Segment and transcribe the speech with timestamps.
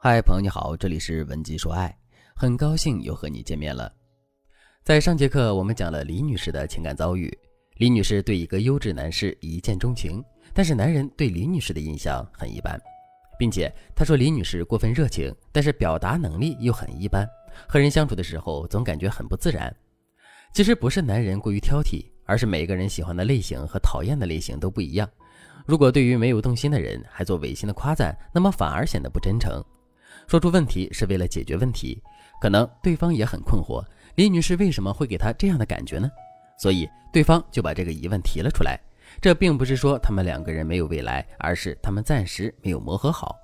[0.00, 1.92] 嗨，朋友你好，这里是文姬说爱，
[2.32, 3.92] 很高兴又和你见面了。
[4.84, 7.36] 在上节课我们讲了李女士的情感遭遇，
[7.78, 10.22] 李女士对一个优质男士一见钟情，
[10.54, 12.80] 但是男人对李女士的印象很一般，
[13.36, 17.28] 并且她说李女士过分热情，但是表达能力又很一般，
[17.66, 19.74] 和人相处的时候总感觉很不自然。
[20.52, 25.10] 其实不是男人过于挑剔，而是每个人喜欢的类型和讨厌的类型都不一样。
[25.66, 29.60] 如果对于没有动心的人还做违心的夸赞，那么反而显得不真诚。
[30.28, 32.02] 说出问题是为了解决问题，
[32.38, 33.82] 可能对方也很困惑，
[34.16, 36.10] 李女士为什么会给他这样的感觉呢？
[36.58, 38.78] 所以对方就把这个疑问提了出来。
[39.22, 43.34] 这并不是说他们两个人没有未来，而是他们暂时没有磨合好。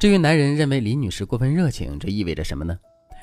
[0.00, 2.76] 至于男人认为李女士过分热情，这意味着什么呢？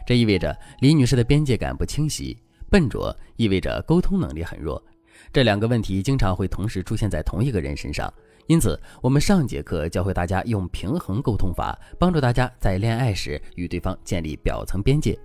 [0.06, 2.42] 这意味着李女士的边界感不清晰，
[2.72, 4.82] 笨拙意味着沟通能力很弱。
[5.34, 8.12] 这两个问题经常会同时出现在同一个人身上。
[8.48, 15.18] 因此，我们上节课教会大家用平衡沟通法，帮助大家在恋爱时与对方建立表层边界。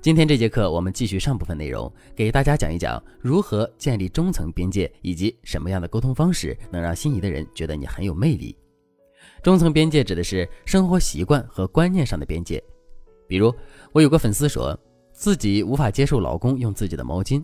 [0.00, 8.56] 今天这节课，我们继续上部分内容，给大家讲一讲如何建立中层边界，以及什么样的沟通方式能让心仪的人觉得你很有魅力。
[9.42, 12.62] 中层边界指的是生活习惯和观念上的边界。
[13.26, 13.52] 比如，
[13.90, 14.78] 我有个粉丝说
[15.12, 17.42] 自己无法接受老公用自己的毛巾。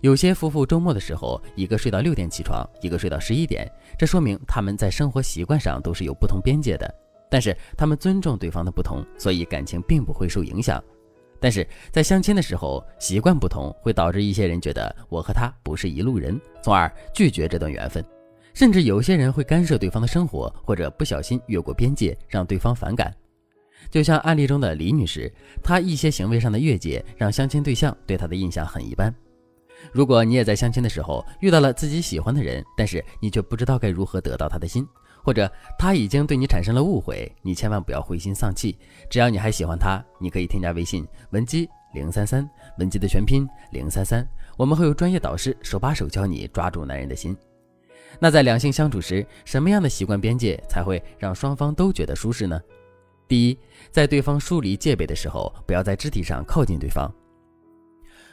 [0.00, 6.94] 有些夫妇周末的时候，一个睡到六点起床，一个睡到十一点，这说明他们在生活习惯上都是有不同边界的。
[7.28, 10.82] 但是他们尊重对方的不同，所以感情并不会受影响。
[11.40, 18.04] 但是在相亲的时候，习惯不同会导致一些人觉得我和他不是一路人，从而拒绝这段缘分。
[18.54, 23.14] 甚至有些人会干涉对方的生活，或者不小心越过边界，让对方反感。
[23.90, 25.30] 就像案例中的李女士，
[25.62, 29.14] 她一些行为上的越界，让相亲对象对她的印象很一般。
[29.92, 34.86] 如果你也在相亲的时候遇到了自己喜欢的人，但是你却不知道该如何得到他的心，
[35.22, 38.78] 或者他已经对你产生了误会，你千万不要灰心丧气。
[39.10, 47.36] 只要你还喜欢他，你可以添加微信文姬零三三，文姬的全拼零三三，我们会有专业导师手把手教你抓住男人的心。
[48.18, 52.60] 那在两性相处时，什么样的习惯边界才会让双方都觉得舒适呢？
[53.28, 53.58] 第一，
[53.90, 57.12] 在对方疏离戒备的时候，不要在肢体上靠近对方。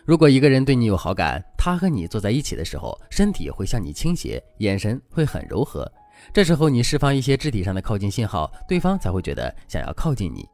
[0.05, 5.89] 如果一个人对你有好感，他和你坐在一起的时候，身体会向你倾斜，眼神会很柔和。
[6.33, 10.45] 这时候你释放一些肢体上的靠近信号，对方才会觉得想要靠近你。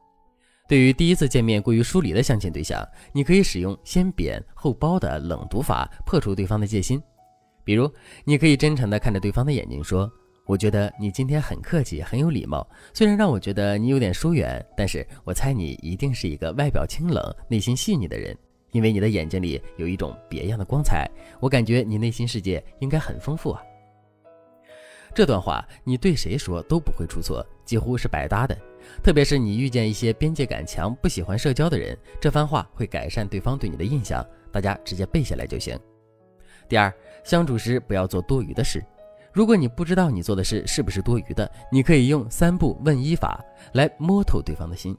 [0.68, 7.02] 对于第一次见面过于疏离的相亲对象，你可以使用先贬后褒的冷读法，破除对方的戒心。
[7.64, 7.92] 比如，
[8.24, 10.08] 你可以真诚地看着对方的眼睛说
[10.46, 12.68] ：“我觉得你今天很客气，很有礼貌。
[12.94, 18.38] 虽然让我觉得你有点疏远，但是我猜你一定是一个外表清冷、内心细腻的人。”
[18.72, 21.10] 因为你的眼睛里有一种别样的光彩，
[21.40, 23.64] 我感觉你内心世界应该很丰富啊。
[25.14, 28.56] 这段话你对谁说都不会出错，几乎是百搭的。
[29.04, 34.26] 特别是你遇见一些边界感强、不喜欢社交的人，这番话会改善对方对你的印象。
[34.52, 35.78] 大家直接背下来就行。
[36.68, 36.94] 第二，
[37.24, 38.84] 相处时不要做多余的事。
[39.34, 43.44] 如果你不知道你做的事是不是多余的，你可以用三不问一法
[43.74, 44.96] 来摸透对方的心。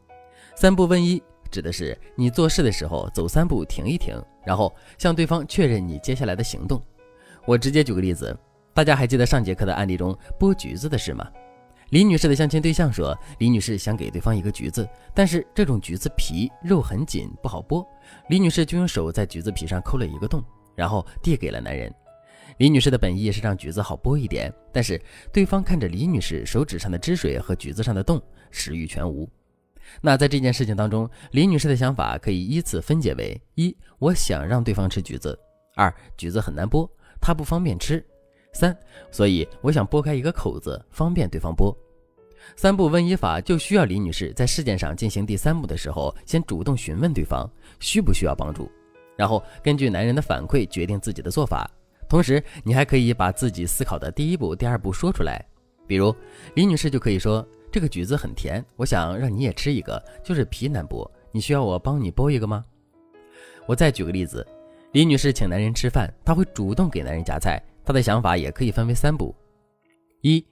[0.57, 1.23] 三不问一。
[1.51, 6.83] 指的是你做事的时候走三步停一停，然后向对方确认你接下来的行动。
[7.47, 8.37] 我直接举个例子，
[8.73, 11.27] 大家还记得上节课的案例中剥橘子的事吗？
[11.91, 17.85] 李女士的相亲对象说，李女士想给对方一个橘子，但是这种橘子皮肉很紧，不好剥。
[18.29, 20.41] 李女士就用手在橘子皮上抠了一个洞，
[20.77, 21.93] 然后递给了男人。
[22.59, 25.01] 李女士的本意是让橘子好剥一点，但是
[25.33, 28.23] 对方看着李女士手指上的汁水和橘子上的洞，
[28.53, 29.29] 食欲全无。
[30.01, 35.37] 那在这件事情当中，李女士的想法可以依次分解为：一，我想让对方吃橘子；
[35.77, 36.89] 二，橘子很难剥，
[37.21, 37.99] 她不方便吃；
[38.53, 38.77] 三，
[39.11, 41.75] 所以我想剥开一个口子，方便对方剥。
[42.57, 47.49] 三步问一法就需要李女士在事件上进行第三步的时候，先主动询问对方
[47.81, 48.71] 需不需要帮助，
[49.17, 51.71] 然后根据男人的反馈决定自己的做法。
[52.09, 55.45] 同时，你还可以把自己思考的第一步、第二步说出来，
[55.87, 56.15] 比如
[56.55, 57.47] 李女士就可以说。
[57.73, 62.65] 这个橘子很甜，我想让你也吃一个，就是皮难剥，你需要我帮你剥一个吗？
[63.67, 64.45] 我再举个例子，
[64.93, 69.33] 李女士请男人吃饭，她会主动给男人夹菜，她的想法也可以分为三步：
[70.23, 70.45] 一，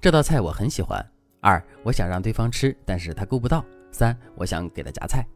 [0.00, 1.00] 这道菜我很喜欢；
[1.40, 5.26] 二，我想让对方吃，但是他够不到；三，我想给他夹菜。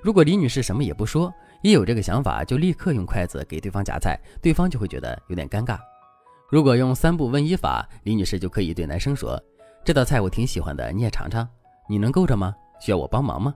[0.00, 5.76] 如果李女士什么也不说，一有这个想法就立刻用筷子给对方夹菜，对方就会觉得有点尴尬。
[6.48, 9.42] 如果用三步问一法，李女士就可以对男生说。
[9.88, 11.48] 这道菜我挺喜欢的，你也尝尝。
[11.88, 12.54] 你能够着吗？
[12.78, 13.54] 需要我帮忙吗？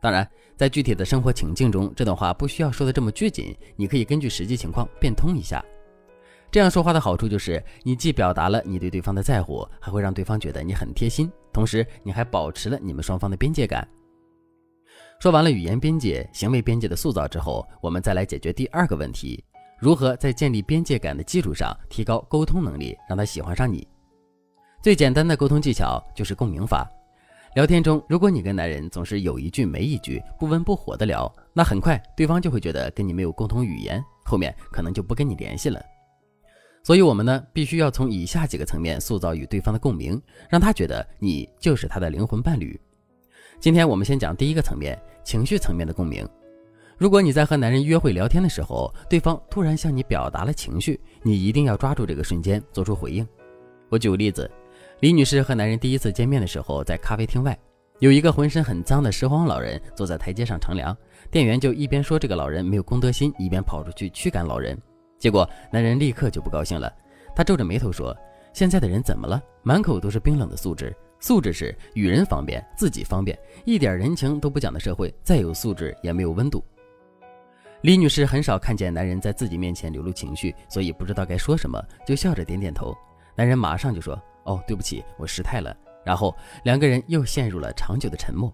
[0.00, 0.24] 当然，
[0.56, 5.60] 在具体的生活情境中，这段话不需要说的这么拘谨，你可以根据实际情况变通一下。
[6.52, 13.88] 这样说话的好处就是，你既表达了你对对方的在乎，还会让对方觉得你很贴心，同时你还保持了你们双方的边界感。
[15.18, 19.44] 说完了语言边界、行为边界的塑造之后，我们再来解决第二个问题：
[19.80, 23.84] 如何在建立边界感的基础上提高沟通能力，让他喜欢上你？
[24.86, 26.88] 最简单的沟通技巧就是共鸣法。
[27.56, 35.82] 聊天中，如果你跟男人总是有一句没一句、不温不火的聊，那很快对方就会觉得跟你没有共同语言，后面可能就不跟你联系了。
[36.84, 42.80] 所以，我们呢必须要从以下几个层面塑造与对方的共鸣，让他觉得你就是他的灵魂伴侣。
[43.58, 46.24] 今天我们先讲第一个层面，情绪层面的共鸣。
[46.96, 53.26] 如果你在和男人约会聊天的时候，对方突然向你表达了情绪，你一定要抓住这个瞬间做出回应。
[53.88, 54.48] 我举个例子，
[55.00, 57.56] 李女士和男人第一次见面的时候，在咖啡厅外，
[57.98, 60.96] 有一个浑身很脏的拾荒老人坐在台阶上乘凉，
[61.30, 64.76] 店员就一边说这个老人没有公德心，一边跑出去驱赶老人。
[65.18, 66.90] 结果男人立刻就不高兴了，
[67.34, 68.16] 他皱着眉头说
[68.54, 69.38] ：“现在的人怎么了？
[69.62, 76.64] 满口都是冰冷的素质。”素质是与人方便，自己方便，一点人情都不讲的社会，再有素质也没有温度。
[77.82, 82.96] 李女士很少看见男人在自己面前流露情绪，所以不知道该说什么，就笑着点点头。
[83.34, 86.34] 男人马上就说：“哦，对不起，我失态了。”然后
[86.64, 88.52] 两个人又陷入了长久的沉默。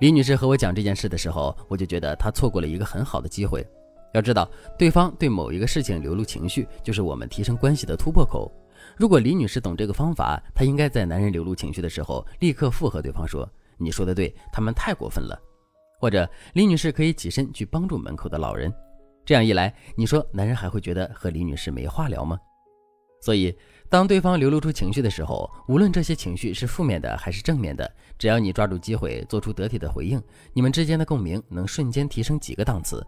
[0.00, 3.64] 李女士和我讲这件事的时候，我就觉得她错过了一个很好的机会。
[4.12, 4.48] 要知道，
[4.78, 8.50] 对方对某一个事情流露情绪，就是我们提升关系的突破口。
[8.96, 15.40] 如果李女士懂这个方法，她应该在男人流露情绪的时候，立刻附和对方说：“你说的对，他们太过分了。”
[16.00, 18.72] 或者李女士可以起身去帮助门口的老人。
[19.24, 22.38] 这样一来，你说男人还会觉得和李女士没话聊吗？
[23.24, 23.56] 所以，
[23.88, 30.22] 当对方流露出情绪的时候，无论这些情绪是负面的还是正面的，只要你抓住机会做出得体的回应，
[30.52, 33.02] 你们之间的共鸣能瞬间提升几个档次。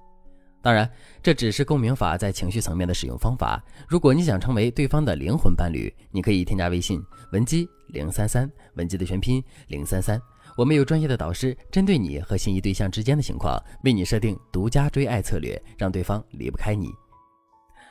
[0.62, 0.90] 当然，
[1.22, 3.62] 这只是共鸣法在情绪层面的使用方法。
[3.86, 6.98] 如果你想成为对方的灵魂伴侣，你可以添加微信
[7.32, 10.18] 文姬零三三，文姬的全拼零三三。
[10.56, 16.88] 我们有专业的导师，针对你和心仪对象之间的情况，为你设定独家追爱策略，让对方离不开你。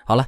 [0.07, 0.27] 好了，